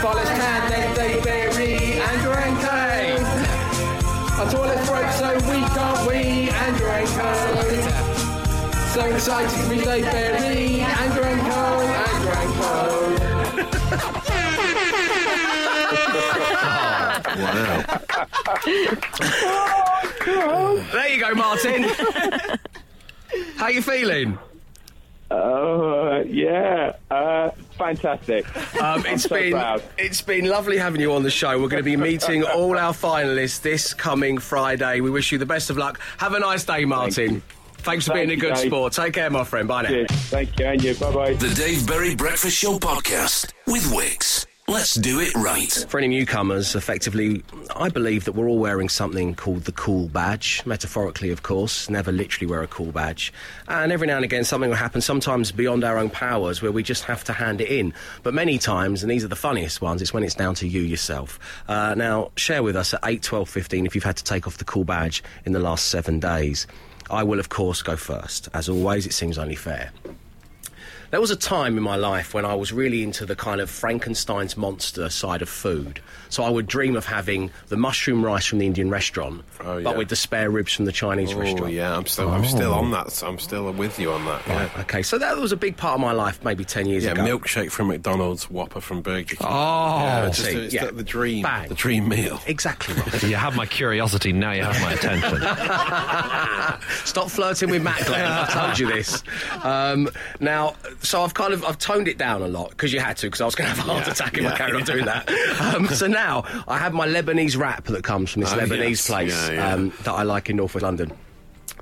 [0.00, 1.18] Forest Can, then they
[1.98, 2.70] Andrew and Co.
[4.44, 7.34] Our toilets broke, so we can't we, Andrew and Co.
[8.94, 11.58] So excited to be Dave Berry, Andrew and Co,
[17.46, 18.98] Andrew and
[20.26, 20.84] Wow.
[20.92, 21.84] There you go, Martin.
[23.56, 24.38] How you feeling?
[25.30, 28.46] Uh, yeah, uh, fantastic.
[28.80, 29.82] Um, I'm it's so been proud.
[29.98, 31.50] it's been lovely having you on the show.
[31.60, 35.00] We're going to be meeting all our finalists this coming Friday.
[35.00, 36.00] We wish you the best of luck.
[36.16, 37.42] Have a nice day, Martin.
[37.78, 38.66] Thanks for Thank being a you, good Dave.
[38.68, 38.92] sport.
[38.94, 39.68] Take care, my friend.
[39.68, 39.88] Bye now.
[39.90, 40.10] Cheers.
[40.10, 40.94] Thank you, and you.
[40.94, 41.34] Bye bye.
[41.34, 44.46] The Dave Berry Breakfast Show podcast with Wickes.
[44.68, 45.72] Let's do it right.
[45.88, 47.42] For any newcomers, effectively,
[47.74, 52.12] I believe that we're all wearing something called the cool badge, metaphorically, of course, never
[52.12, 53.32] literally wear a cool badge.
[53.66, 56.82] And every now and again, something will happen, sometimes beyond our own powers, where we
[56.82, 57.94] just have to hand it in.
[58.22, 60.82] But many times, and these are the funniest ones, it's when it's down to you
[60.82, 61.38] yourself.
[61.66, 64.58] Uh, now, share with us at 8, 12, 15 if you've had to take off
[64.58, 66.66] the cool badge in the last seven days.
[67.10, 68.50] I will, of course, go first.
[68.52, 69.92] As always, it seems only fair.
[71.10, 73.70] There was a time in my life when I was really into the kind of
[73.70, 76.00] Frankenstein's monster side of food.
[76.28, 79.96] So I would dream of having the mushroom rice from the Indian restaurant, Oh, but
[79.96, 81.72] with the spare ribs from the Chinese Oh restaurant.
[81.72, 83.22] yeah, I'm still I'm still on that.
[83.24, 84.42] I'm still with you on that.
[84.46, 84.68] Yeah.
[84.80, 87.22] Okay, so that was a big part of my life maybe 10 years Yeah, ago.
[87.24, 89.38] milkshake from McDonald's, Whopper from Burger King.
[89.48, 90.86] Oh, yeah, just, see, it's yeah.
[90.86, 91.68] the, the dream, Bang.
[91.70, 92.38] the dream meal.
[92.46, 93.22] Exactly right.
[93.22, 95.38] you have my curiosity, now you have my attention.
[97.06, 98.30] Stop flirting with Matt Glenn.
[98.30, 99.22] I told you this.
[99.62, 103.16] Um, now, so I've kind of I've toned it down a lot because you had
[103.18, 104.74] to because I was going to have a heart Yeah, attack if I yeah, carried
[104.76, 105.30] on doing that.
[105.74, 109.06] Um, so now I have my Lebanese wrap that comes from this Oh, Lebanese yes.
[109.06, 109.48] place.
[109.58, 111.12] Um, that I like in Northwest London.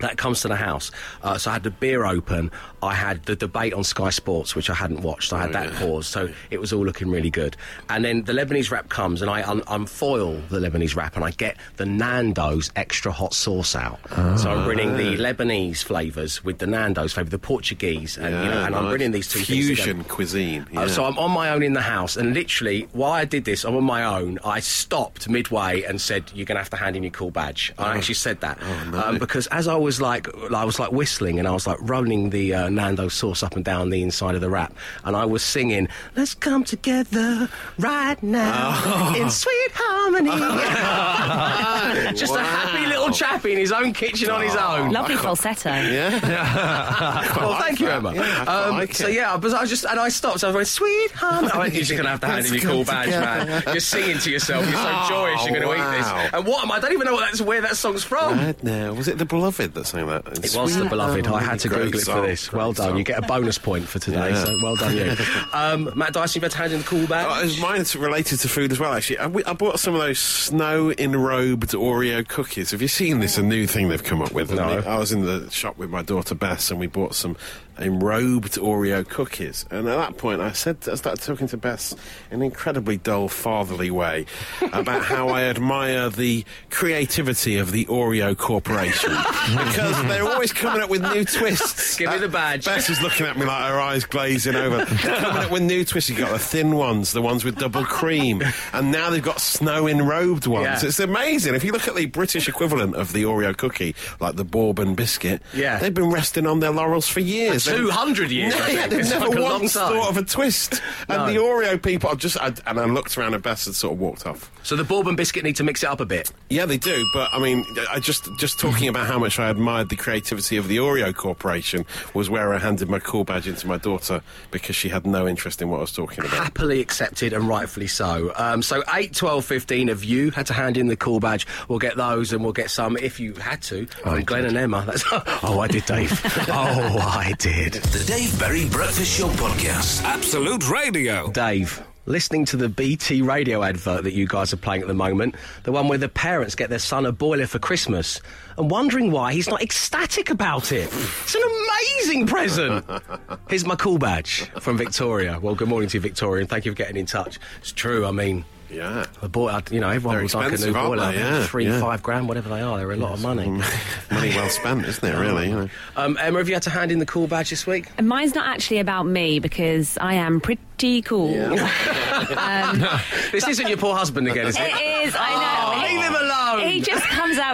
[0.01, 0.91] That comes to the house.
[1.23, 2.51] Uh, so I had the beer open.
[2.83, 5.33] I had the debate on Sky Sports, which I hadn't watched.
[5.33, 5.79] I had Oh, that yeah.
[5.81, 6.09] paused.
[6.13, 7.57] So it was all looking really good.
[7.89, 11.31] And then the Lebanese wrap comes, and I un- unfoil the Lebanese wrap, and I
[11.33, 13.99] get the Nando's extra hot sauce out.
[14.39, 18.65] so I'm bringing the Lebanese flavours with the Nando's flavour, the Portuguese, and, you know,
[18.65, 20.67] and I'm bringing these two fusion cuisine.
[20.77, 23.65] Uh, so I'm on my own in the house, and literally, while I did this,
[23.65, 24.39] I'm on my own.
[24.45, 27.73] I stopped midway and said, "You're going to have to hand in your cool badge."
[27.79, 28.59] I actually said that
[28.91, 29.01] no.
[29.01, 32.31] um, because as I was like, I was like whistling, and I was like rolling
[32.31, 35.43] the uh, Nando sauce up and down the inside of the wrap, and I was
[35.43, 40.31] singing, "Let's come together right now in sweet harmony."
[42.17, 44.93] Just a happy little chappy in his own kitchen on his own.
[44.93, 45.71] Lovely falsetto.
[45.97, 47.37] Yeah.
[47.37, 48.15] well, thank you, Emma.
[48.15, 50.41] Yeah, um, like so yeah, but I just and I stopped.
[50.41, 52.63] So I went, "Sweet harmony." I went, "You're just gonna have to hand in your
[52.63, 53.63] Let's cool come badge, man.
[53.67, 54.65] You're singing to yourself.
[54.65, 55.45] You're so Oh, joyous.
[55.47, 56.77] You're going to eat this." And what am I?
[56.77, 58.37] I don't even know what that's where that song's from.
[58.39, 60.27] Right now, was it the beloved that sang that?
[60.45, 61.27] It was the beloved.
[61.29, 62.53] I had to Google it for this.
[62.53, 62.89] Well done.
[62.89, 62.99] song.
[62.99, 64.31] You get a bonus point for today.
[64.31, 64.45] Yeah.
[64.45, 65.15] So well done, you.
[65.53, 67.27] um, Matt Dyson, you've had to hand in the call badge.
[67.29, 69.19] Oh, it's- mine's related to food as well, actually.
[69.19, 72.73] I, we- I bought some of those snow enrobed Oreo cookies.
[72.73, 73.39] Have you seen this?
[73.39, 74.53] A new thing they've come up with.
[74.53, 74.79] No.
[74.87, 77.37] I was in the shop with my daughter Bess, and we bought some
[77.79, 79.67] enrobed Oreo cookies.
[79.71, 81.93] And at that point, I said, I started talking to Bess
[82.31, 84.25] in an incredibly dull, fatherly way
[84.73, 89.11] about how I admire the creativity of the Oreo Corporation
[89.67, 91.97] because they're always coming up with new twists.
[91.97, 92.65] Give me the badge.
[92.65, 94.85] Bess is looking at me like her eyes glazing over.
[94.85, 96.11] They're coming up with new twists.
[96.11, 99.85] You've got the thin ones, the ones with double cream, and now they've got snow
[99.85, 100.83] enrobed ones.
[100.83, 100.89] Yeah.
[100.89, 101.55] It's amazing.
[101.55, 105.43] If you look at the British equivalent of the Oreo cookie, like the Bourbon biscuit,
[105.55, 105.79] Yeah.
[105.79, 107.65] they've been resting on their laurels for years.
[107.65, 110.81] They've- 200 years, No, yeah, they've It's never like once thought of a twist.
[111.09, 111.27] And No.
[111.27, 114.01] the Oreo people, are just, I, and I looked around and Bess had sort of
[114.01, 114.51] walked off.
[114.63, 116.31] So the bourbon biscuit need to mix it up a bit.
[116.51, 119.89] Yeah, they do, but I mean, I just just talking about how much I admired
[119.89, 123.79] the creativity of the Oreo Corporation was where I handed my cool badge into my
[123.79, 126.33] daughter because she had no interest in what I was talking about.
[126.33, 128.33] Happily accepted and rightfully so.
[128.37, 131.47] Um, so 8, 12, 15 of you had to hand in the cool badge.
[131.69, 134.85] We'll get those and we'll get some if you had to from Glenn and Emma.
[134.87, 135.05] That's,
[135.43, 136.13] oh, I did, Dave.
[136.49, 137.75] oh, I did.
[137.75, 140.03] The Dave Berry Breakfast Show podcast.
[140.05, 141.31] Absolute Radio.
[141.31, 145.35] Dave, listening to the BT radio advert that you guys are playing at the moment,
[145.65, 148.21] the one where the parents get their son a boiler for Christmas,
[148.57, 150.89] and wondering why he's not ecstatic about it.
[150.93, 152.85] It's an amazing present.
[153.49, 155.39] Here's my cool badge from Victoria.
[155.41, 157.39] Well, good morning to you, Victoria, and thank you for getting in touch.
[157.59, 158.07] It's true.
[158.07, 159.07] I mean, Yeah.
[159.23, 161.19] a boiler, you know, everyone They're was like a new expensive, aren't boiler, they?
[161.19, 161.81] Yeah, three, yeah.
[161.81, 162.79] five grand, whatever they are.
[162.79, 163.47] They're a lot of money.
[164.11, 165.49] Money well spent, isn't it, really?
[165.49, 165.69] You know.
[165.97, 167.89] Um, Emma, have you had to hand in the cool badge this week?
[167.99, 171.35] And mine's not actually about me because I am pretty cool.
[173.33, 174.63] This isn't your poor husband again, is it?
[174.63, 175.73] It is, I know.
[175.75, 176.73] Oh, leave him alone.
[176.73, 177.06] He just comes out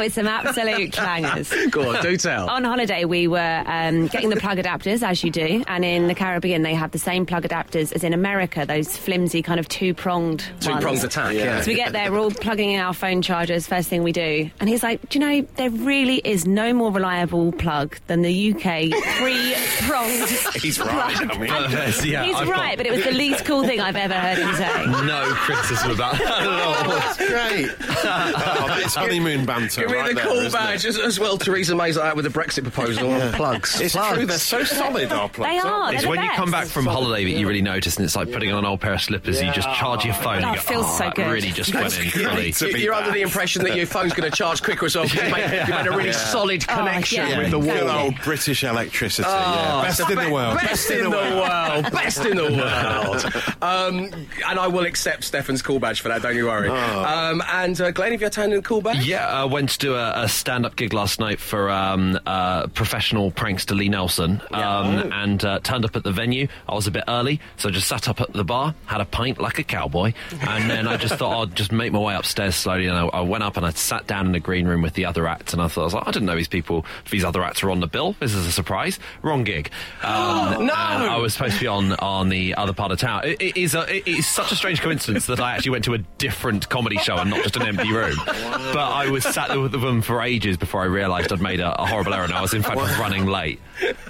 [0.02, 1.70] with some absolute clangers.
[1.70, 2.50] Go on, do tell.
[2.50, 6.14] On holiday, we were um, getting the plug adapters, as you do, and in the
[6.14, 9.94] Caribbean, they have the same plug adapters as in America, those flimsy kind of two
[9.94, 11.60] pronged Two pronged attack, yeah.
[11.60, 14.50] So we get there, we're all plugging in our phone chargers, first thing we do.
[14.58, 18.52] And he's like, Do you know, there really is no more reliable plug than the
[18.52, 19.54] UK three
[19.86, 20.28] pronged.
[20.62, 21.16] He's right.
[21.20, 24.14] I mean, yeah, He's I've right, but it was the least cool thing I've ever
[24.14, 24.86] heard him say.
[25.06, 26.90] no criticism about that at all.
[26.90, 27.70] that's great.
[28.04, 29.86] oh, that's honeymoon banter.
[29.92, 31.38] Give me right the there, cool isn't badge as, as well.
[31.38, 33.81] Theresa May's like that with the Brexit proposal on plugs.
[33.81, 34.16] It's plugs.
[34.16, 34.26] true.
[34.26, 35.12] They're so solid.
[35.12, 35.50] Our plugs.
[35.52, 37.62] They are, aren't It's they're when the you come back from holiday that you really
[37.62, 39.40] notice, and it's like putting on an old pair of slippers.
[39.42, 40.42] You just charge your phone.
[40.44, 41.26] Oh, and it you go, feels oh, so that good.
[41.31, 42.52] really just went in fully.
[42.52, 44.96] to You- be You're under the impression that your phone's going to charge quicker as
[44.96, 45.05] well.
[45.05, 47.81] 'cause You made, you made a really solid connection with the exactly.
[47.81, 48.05] Good wall.
[48.07, 49.28] old British electricity.
[49.31, 49.83] Oh.
[49.83, 50.59] Best in the world.
[50.59, 51.92] Best in the world.
[51.92, 53.55] Best in the world.
[53.62, 56.68] Um, and I will accept Stefan's call badge for that, don't you worry.
[56.68, 59.05] Um, and uh, Glenn, have you had time to call badge?
[59.07, 63.33] Yeah, I went to do a, a stand-up gig last night for um, uh, professional
[63.33, 66.47] prankster Lee Nelson, um, and uh, turned up at the venue.
[66.68, 69.05] I was a bit early, so I just sat up at the bar, had a
[69.05, 72.55] pint like a cowboy, and then I just thought I'd just make my way upstairs
[72.55, 72.87] slowly.
[72.87, 75.05] And I, I went up and I sat down in the green room with the
[75.05, 77.42] other acts, and I thought I was like, I didn't know these people, these other
[77.42, 78.14] acts were on the bill.
[78.21, 79.01] This is a surprise.
[79.23, 79.71] Wrong gig.
[80.12, 80.75] Um, no!
[80.75, 83.25] and I was supposed to be on on the other part of town.
[83.25, 85.95] It, it is a, it is such a strange coincidence that I actually went to
[85.95, 88.16] a different comedy show and not just an empty room.
[88.73, 91.87] But I was sat with them for ages before I realised I'd made a, a
[91.87, 93.61] horrible error and I was in fact running late.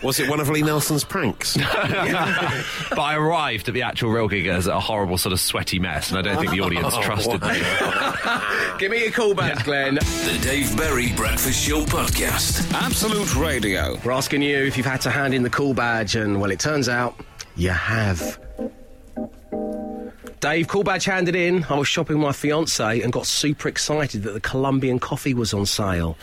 [0.03, 1.57] Was it one of Lee Nelson's pranks?
[2.91, 6.11] But I arrived at the actual real gig as a horrible sort of sweaty mess,
[6.11, 7.49] and I don't think the audience oh, trusted me.
[8.79, 9.95] Give me a call badge, Glenn.
[9.95, 12.71] The Dave Berry Breakfast Show Podcast.
[12.75, 13.97] Absolute Radio.
[14.05, 16.61] We're asking you if you've had to hand in the cool badge, and well, it
[16.61, 17.19] turns out
[17.57, 18.39] you have.
[20.43, 21.63] Dave, call badge handed in.
[21.71, 25.67] I was shopping my fiance and got super excited that the Colombian coffee was on
[25.67, 26.19] sale.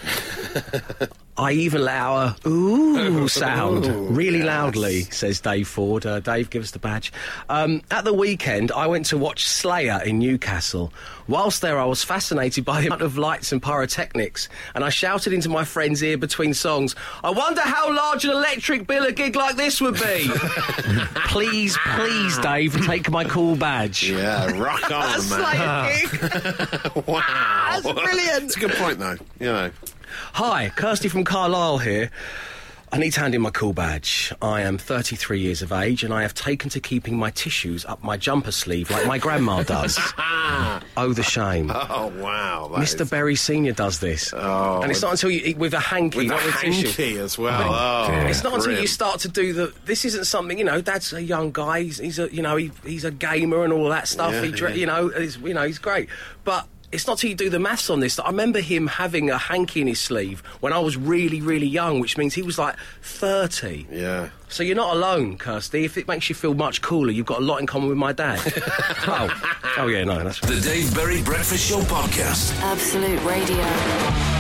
[1.40, 6.06] I even a ooh sound really loudly, says Dave Ford.
[6.06, 7.14] Uh, Dave, give us the badge.
[7.48, 10.92] Um, at the weekend, I went to watch Slayer in Newcastle.
[11.30, 15.32] Whilst there, I was fascinated by the amount of lights and pyrotechnics, and I shouted
[15.32, 19.38] into my friend's ear between songs, I wonder how large an electric bill a gig
[19.38, 20.30] like this would be.
[21.28, 24.10] please, please, Dave, take my cool badge.
[24.10, 25.22] yeah, rock on, man.
[25.22, 27.08] Slayer gig.
[27.08, 27.80] Wow.
[27.82, 28.44] That's brilliant.
[28.44, 29.16] It's a good point, though.
[29.40, 29.72] You know.
[30.34, 32.12] Hi, Kirsty from Carlisle here.
[32.92, 34.34] I need to hand in my cool badge.
[34.42, 38.04] I am 33 years of age and I have taken to keeping my tissues up
[38.04, 40.00] my jumper sleeve like my grandma does.
[40.98, 41.70] oh, the shame.
[41.72, 42.68] Oh, wow.
[42.74, 43.02] Mr.
[43.02, 44.34] is- Berry Senior does this.
[44.36, 47.22] Oh, and it's not until you eat with a hanky, With not a with tissue.
[47.22, 47.62] as well.
[47.72, 49.74] Oh, oh It's not until you start to do the.
[49.86, 50.82] This isn't something you know.
[50.82, 51.84] Dad's a young guy.
[51.84, 54.34] He's, he's a you know he, he's a gamer and all that stuff.
[54.34, 54.70] Yeah, he yeah.
[54.70, 56.10] you know he's, you know he's great,
[56.44, 56.68] but.
[56.92, 59.38] It's not till you do the maths on this that I remember him having a
[59.38, 62.76] hanky in his sleeve when I was really, really young, which means he was like
[63.04, 63.88] 30.
[63.92, 64.30] Yeah.
[64.48, 65.86] So you're not alone, Kirsty.
[65.86, 68.12] If it makes you feel much cooler, you've got a lot in common with my
[68.12, 68.42] dad.
[69.08, 69.54] oh.
[69.78, 70.54] oh, yeah, no, that's right.
[70.54, 72.60] The Dave Berry Breakfast Show Podcast.
[72.62, 74.39] Absolute Radio.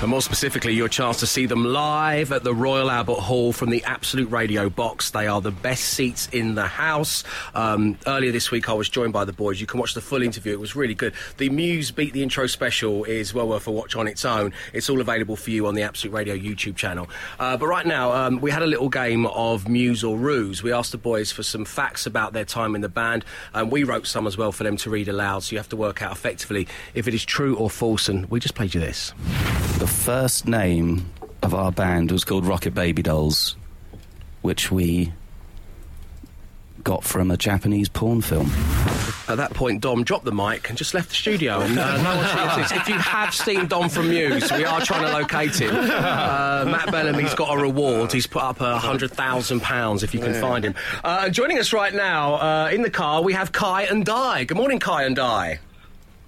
[0.00, 3.68] And more specifically, your chance to see them live at the Royal Albert Hall from
[3.68, 5.10] the Absolute Radio box.
[5.10, 7.22] They are the best seats in the house.
[7.54, 9.60] Um, earlier this week, I was joined by the boys.
[9.60, 10.54] You can watch the full interview.
[10.54, 11.12] It was really good.
[11.36, 14.54] The Muse Beat the Intro special is well worth a watch on its own.
[14.72, 17.10] It's all available for you on the Absolute Radio YouTube channel.
[17.38, 20.62] Uh, but right now, um, we had a little game of Muse or Ruse.
[20.62, 23.84] We asked the boys for some facts about their time in the band, and we
[23.84, 25.42] wrote some as well for them to read aloud.
[25.42, 28.08] So you have to work out effectively if it is true or false.
[28.08, 29.12] And we just played you this.
[29.78, 31.10] The first name
[31.42, 33.56] of our band was called Rocket Baby Dolls,
[34.42, 35.12] which we
[36.82, 38.50] got from a Japanese porn film.
[39.28, 41.60] At that point, Dom dropped the mic and just left the studio.
[41.60, 42.26] And uh, no one
[42.56, 42.80] sees this.
[42.80, 45.74] If you have seen Dom from Muse, we are trying to locate him.
[45.74, 48.12] Uh, Matt Bellamy's got a reward.
[48.12, 50.74] He's put up a hundred thousand pounds if you can find him.
[51.04, 54.44] Uh, joining us right now uh, in the car, we have Kai and Di.
[54.44, 55.58] Good morning, Kai and Di.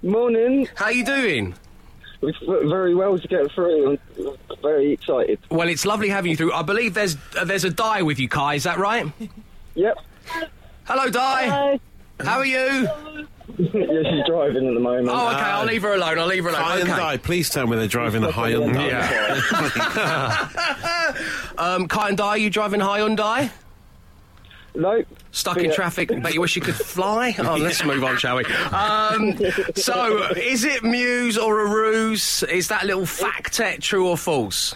[0.01, 0.69] Morning.
[0.75, 1.55] How are you doing?
[2.27, 3.97] It's v- very well to get through.
[4.17, 5.39] I'm very excited.
[5.51, 6.53] Well, it's lovely having you through.
[6.53, 8.55] I believe there's uh, there's a die with you, Kai.
[8.55, 9.05] Is that right?
[9.75, 9.97] Yep.
[10.83, 11.79] Hello, Di.
[12.19, 12.55] How are you?
[13.57, 15.09] yeah, she's driving at the moment.
[15.09, 15.39] Oh, okay.
[15.41, 16.19] I'll leave her alone.
[16.19, 16.81] I'll leave her alone.
[16.81, 16.91] Okay.
[16.91, 18.93] Hyundai, please tell me they're driving a Hyundai.
[21.57, 23.49] Um, Kite and Di, you driving a Hyundai?
[24.75, 25.03] No.
[25.31, 25.73] Stuck in Yeah.
[25.75, 27.35] traffic, bet you wish you could fly?
[27.39, 28.45] Oh, let's move on, shall we?
[28.45, 29.37] Um,
[29.75, 32.43] so, is it Muse or a ruse?
[32.43, 34.75] Is that little factet true or false?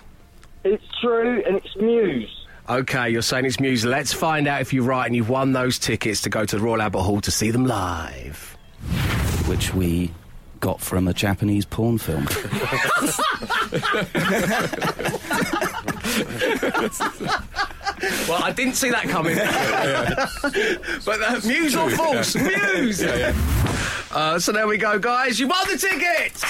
[0.64, 2.30] It's true, and it's Muse.
[2.70, 3.86] Okay, you're saying it's Muse.
[3.86, 6.62] Let's find out if you're right and you've won those tickets to go to the
[6.62, 8.58] Royal Albert Hall to see them live.
[9.48, 10.12] which we
[10.60, 12.28] got from a Japanese porn film.
[18.28, 19.36] Well, I didn't see that coming.
[21.06, 22.36] but uh, Muse or false?
[22.36, 23.02] Muse!
[24.12, 25.40] Uh, so there we go, guys.
[25.40, 26.42] You won the tickets!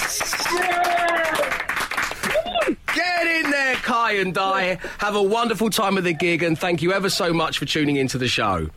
[2.94, 4.78] Get in there, Kai and Di.
[4.98, 7.96] Have a wonderful time at the gig, and thank you ever so much for tuning
[7.96, 8.68] into the show.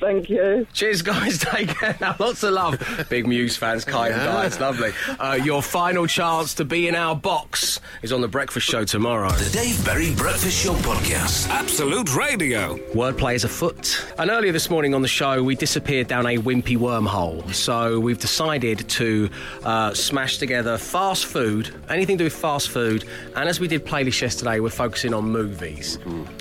[0.00, 0.66] Thank you.
[0.72, 1.38] Cheers, guys.
[1.50, 2.16] Take care now.
[2.18, 3.06] Lots of love.
[3.08, 4.46] Big Muse fans, Kai and Di.
[4.46, 4.92] It's lovely.
[5.18, 9.30] Uh, your final chance to be in our box is on The Breakfast Show tomorrow.
[9.30, 11.48] The Dave Berry Breakfast Show Podcast.
[11.50, 12.76] Absolute Radio.
[12.94, 14.04] Wordplay is afoot.
[14.18, 17.52] And earlier this morning on the show, we disappeared down a wimpy wormhole.
[17.52, 19.28] So we've decided to
[19.64, 23.04] uh, smash together fast food, anything to do with fast food.
[23.36, 25.98] And as we did playlist yesterday, we're focusing on movies.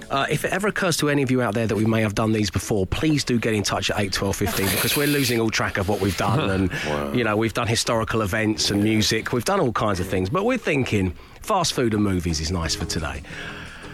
[0.09, 2.15] Uh, if it ever occurs to any of you out there that we may have
[2.15, 5.39] done these before, please do get in touch at 8, 12, 15 because we're losing
[5.39, 6.39] all track of what we've done.
[6.49, 10.29] And, you know, we've done historical events and music, we've done all kinds of things.
[10.29, 13.21] But we're thinking fast food and movies is nice for today.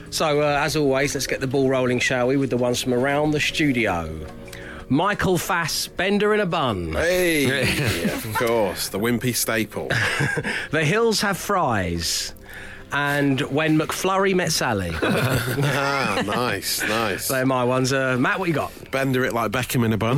[0.09, 2.93] So, uh, as always, let's get the ball rolling, shall we, with the ones from
[2.93, 4.25] around the studio.
[4.87, 6.93] Michael Fassbender in a bun.
[6.93, 9.89] Hey, of course, the wimpy staple.
[10.71, 12.33] The hills have fries.
[12.97, 14.89] And when McFlurry met Sally.
[15.03, 17.27] ah, nice, nice.
[17.27, 17.91] They're my ones.
[17.91, 18.71] Uh, Matt, what you got?
[18.89, 20.17] Bender it like Beckham in a bun.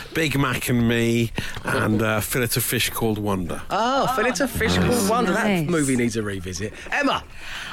[0.14, 1.30] Big Mac and me,
[1.64, 3.62] and uh, fillet of fish called Wanda.
[3.68, 5.32] Oh, fillet of fish called Wanda.
[5.32, 6.72] That movie needs a revisit.
[6.90, 7.22] Emma.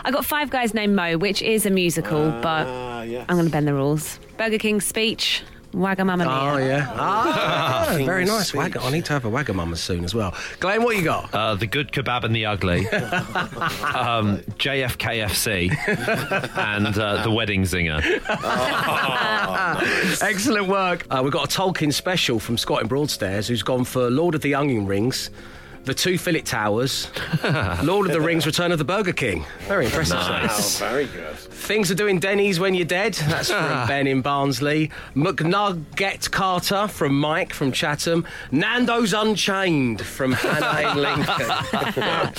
[0.04, 3.26] I got Five Guys Named Moe, which is a musical, but Ah, yes.
[3.30, 4.20] I'm going to bend the rules.
[4.38, 5.44] Burger King speech,
[5.78, 6.28] Wagamama Mia.
[6.30, 6.88] Oh, yeah.
[7.00, 8.54] Ah, very nice.
[8.54, 10.34] Wagga- I need to have a Wagamama soon as well.
[10.60, 11.34] Glenn, what you got?
[11.34, 18.02] Uh, the good kebab and the ugly, um, JFKFC, and uh, the wedding zinger.
[20.22, 21.06] Excellent work.
[21.10, 24.42] Uh, we've got a Tolkien special from Scott in Broadstairs who's gone for Lord of
[24.42, 25.30] the Onion Rings,
[25.86, 27.10] The Two Philip Towers,
[27.84, 29.46] Lord of the Rings, Return of the Burger King.
[29.68, 30.18] Very impressive.
[30.20, 31.36] Oh, very good.
[31.67, 33.15] Things are doing Denny's when you're dead.
[33.15, 33.86] That's from ah.
[33.86, 34.89] Ben in Barnsley.
[35.17, 38.25] McNugget Carter from Mike from Chatham.
[38.51, 40.97] Nando's Unchained from Hannah in
[41.93, 42.34] Lincoln.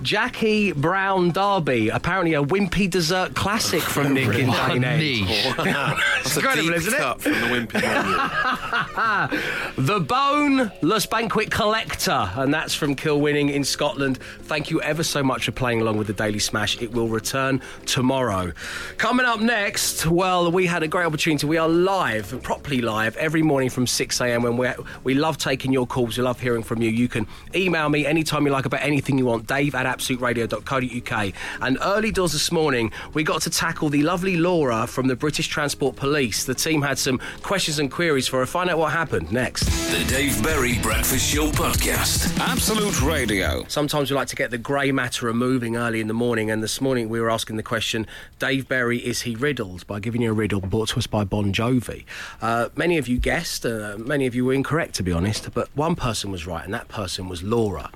[0.00, 1.90] Jackie Brown Derby.
[1.90, 6.19] Apparently a wimpy dessert classic from Nick in Danehead.
[6.22, 7.20] That's a incredible, isn't it?
[7.20, 9.40] from the wimpy menu.
[9.80, 14.18] The Boneless Banquet Collector, and that's from Kilwinning in Scotland.
[14.42, 16.80] Thank you ever so much for playing along with the Daily Smash.
[16.82, 18.52] It will return tomorrow.
[18.98, 21.46] Coming up next, well, we had a great opportunity.
[21.46, 24.42] We are live, properly live, every morning from 6 a.m.
[24.42, 24.68] when we
[25.04, 26.18] we love taking your calls.
[26.18, 26.90] We love hearing from you.
[26.90, 29.46] You can email me anytime you like about anything you want.
[29.46, 31.32] Dave at absoluteradio.co.uk.
[31.62, 35.48] And early doors this morning, we got to tackle the lovely Laura from the British
[35.48, 36.19] Transport Police.
[36.20, 38.46] The team had some questions and queries for her.
[38.46, 39.64] Find out what happened next.
[39.90, 42.38] The Dave Berry Breakfast Show Podcast.
[42.38, 43.64] Absolute Radio.
[43.68, 46.78] Sometimes we like to get the grey matter moving early in the morning, and this
[46.78, 48.06] morning we were asking the question
[48.38, 49.86] Dave Berry, is he riddled?
[49.86, 52.04] By giving you a riddle brought to us by Bon Jovi.
[52.42, 55.70] Uh, many of you guessed, uh, many of you were incorrect, to be honest, but
[55.74, 57.90] one person was right, and that person was Laura.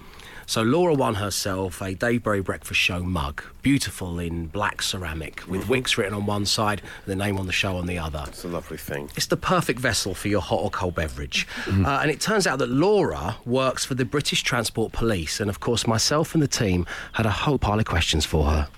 [0.47, 5.65] So Laura won herself a Dave Berry Breakfast Show mug, beautiful in black ceramic, with
[5.65, 8.25] Wickes written on one side and the name on the show on the other.
[8.29, 9.11] It's a lovely thing.
[9.17, 11.47] It's the perfect vessel for your hot or cold beverage.
[11.69, 15.41] Uh, and it turns out that Laura works for the British Transport Police.
[15.41, 18.69] And of course, myself and the team had a whole pile of questions for her.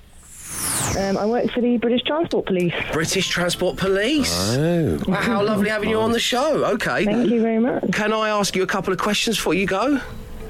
[0.98, 2.72] Um, I work for the British Transport Police.
[2.92, 4.56] British Transport Police.
[4.56, 4.98] Oh.
[5.06, 6.64] Wow, how lovely having you on the show.
[6.64, 7.04] Okay.
[7.04, 7.92] Thank you very much.
[7.92, 10.00] Can I ask you a couple of questions before you go?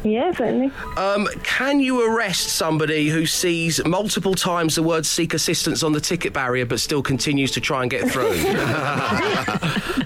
[0.07, 0.71] Yeah, certainly.
[0.97, 6.01] Um, can you arrest somebody who sees multiple times the word seek assistance on the
[6.01, 8.31] ticket barrier but still continues to try and get through?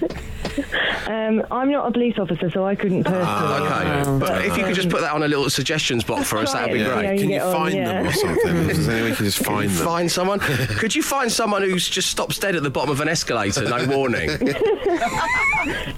[1.11, 3.25] Um, I'm not a police officer, so I couldn't personally.
[3.27, 4.19] Ah, okay.
[4.19, 6.71] But if you could just put that on a little suggestions box for us, that'd
[6.73, 7.03] be Yeah, great.
[7.03, 8.09] yeah, you Can you get on, find them yeah.
[8.09, 8.57] or something?
[8.71, 9.85] If there's any way you can just find them.
[9.85, 10.39] Find someone.
[10.39, 13.85] Could you find someone who's just stops dead at the bottom of an escalator, no
[13.87, 14.29] warning?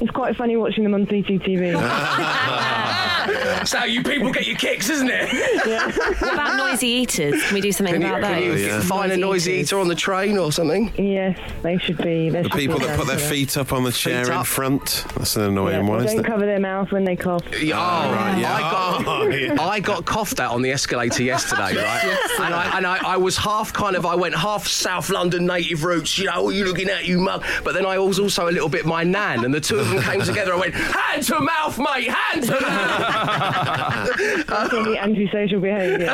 [0.01, 1.71] It's quite funny watching them on CCTV.
[1.71, 5.29] That's how you people get your kicks, isn't it?
[6.19, 7.41] What about noisy eaters?
[7.43, 8.61] Can we do something Can you, about can you those?
[8.61, 8.81] yeah.
[8.81, 9.69] find a noisy eaters.
[9.71, 10.91] eater on the train or something?
[10.97, 12.29] Yes, they should be.
[12.29, 14.47] there The should people a that put their feet up on the chair in up.
[14.47, 15.02] front.
[15.15, 16.29] That's an annoying Yeah, one, they isn't don't it?
[16.29, 17.43] cover their mouth when they cough.
[17.61, 18.53] Yeah, Oh, ah, right, yeah.
[18.53, 19.61] I got, Oh, yeah.
[19.61, 22.29] I got coughed at on the escalator yesterday, right?
[22.41, 25.83] and I, and I, I was half kind of, I went half South London native
[25.83, 27.43] roots, you know, what are you looking at, you mug?
[27.63, 30.01] But then I was also a little bit my nan, and the two of them
[30.03, 30.53] came together.
[30.53, 34.47] I went, hand to mouth, mate, hand to mouth.
[34.47, 36.09] That's all the antisocial behaviour.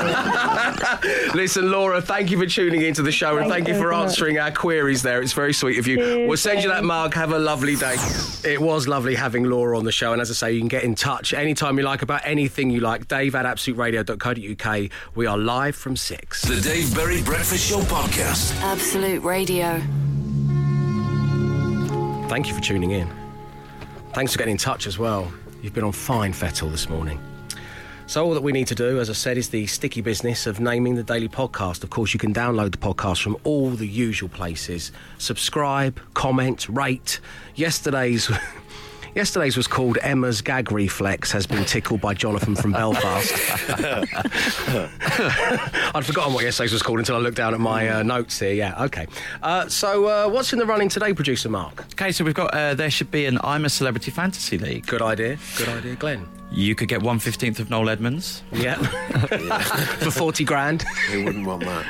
[1.35, 3.91] Listen, Laura, thank you for tuning into the show and Thank thank you you for
[3.91, 4.09] so much.
[4.09, 5.21] answering our queries there.
[5.21, 5.97] It's very sweet of you.
[5.97, 6.87] Cheers, we'll send you that thanks.
[6.87, 7.13] mug.
[7.13, 7.95] Have a lovely day.
[8.43, 10.13] It was lovely having Laura on the show.
[10.13, 12.79] And as I say, you can get in touch anytime you like about anything you
[12.79, 13.07] like.
[13.07, 14.91] Dave at absoluteradio.co.uk.
[15.15, 16.41] We are live from 6.
[16.43, 18.55] The Dave Berry Breakfast Show Podcast.
[18.61, 19.79] Absolute Radio.
[22.29, 23.09] Thank you for tuning in.
[24.13, 25.31] Thanks for getting in touch as well.
[25.61, 27.19] You've been on fine fettle this morning.
[28.09, 30.59] So all that we need to do, as I said, is the sticky business of
[30.59, 31.83] naming the daily podcast.
[31.83, 34.91] Of course, you can download the podcast from all the usual places.
[35.19, 37.19] Subscribe, comment, rate.
[37.53, 38.31] Yesterday's
[39.19, 43.33] Yesterday's was called Emma's gag reflex has been tickled by Jonathan from Belfast.
[45.93, 48.53] I'd forgotten what yesterday's was called until I looked down at my uh, notes here.
[48.53, 49.07] Yeah, okay.
[49.43, 51.83] Uh, so, uh, what's in the running today, producer Mark?
[51.95, 54.87] Okay, so we've got uh, there should be an I'm a Celebrity Fantasy League.
[54.87, 55.37] Good idea.
[55.57, 56.25] Good idea, Glenn.
[56.49, 58.75] You could get one fifteenth of Noel Edmonds, Yeah.
[59.99, 60.83] For 40 grand.
[61.11, 61.85] Who wouldn't want that?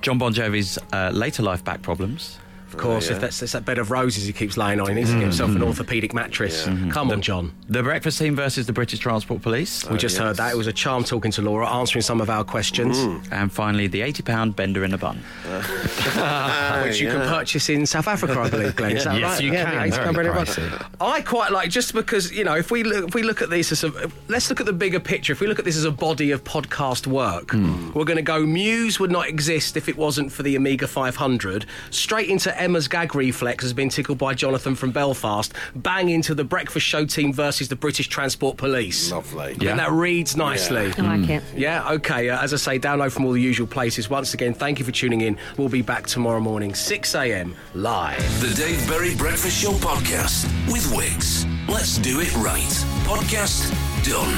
[0.00, 2.38] John Bon Jovi's uh, later life back problems.
[2.72, 3.14] Of course, yeah.
[3.14, 5.22] if that's, that's that bed of roses he keeps lying on, he needs to get
[5.22, 5.72] himself an mm.
[5.72, 6.66] orthopaedic mattress.
[6.66, 6.90] Mm-hmm.
[6.90, 7.52] Come on, John.
[7.68, 9.88] The Breakfast Team versus the British Transport Police.
[9.88, 10.52] We just uh, heard that.
[10.52, 13.20] It was a charm talking to Laura, answering some of our questions, mm.
[13.32, 15.22] And finally, the eighty pound bender in a bun.
[15.46, 18.96] Uh, which you can purchase in South Africa, I believe, Glenn.
[18.96, 19.44] Is that Yes, right?
[19.44, 19.74] you yeah, can.
[19.74, 20.86] the 80 Very pound bread and pricey.
[21.00, 23.72] I quite like just because you know if we look, if we look at this
[23.72, 25.32] as a let's look at the bigger picture.
[25.32, 27.92] If we look at this as a body of podcast work, hmm.
[27.92, 28.44] we're going to go.
[28.46, 31.66] Muse would not exist if it wasn't for the Amiga 500.
[31.90, 35.52] Straight into Emma's gag reflex has been tickled by Jonathan from Belfast.
[35.74, 39.10] Bang into the Breakfast Show team versus the British Transport Police.
[39.10, 39.52] Lovely.
[39.66, 40.92] And that reads nicely.
[40.98, 41.42] I like it.
[41.56, 42.28] Yeah, okay.
[42.28, 44.10] Uh, as I say, download from all the usual places.
[44.10, 45.38] Once again, thank you for tuning in.
[45.56, 47.56] We'll be back tomorrow morning, 6 a.m.
[47.74, 48.40] live.
[48.42, 51.46] The Dave Berry Breakfast Show Podcast with Wickes.
[51.66, 52.60] Let's do it right.
[53.04, 53.70] Podcast
[54.04, 54.34] done.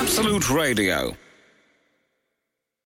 [0.00, 1.14] Absolute Radio.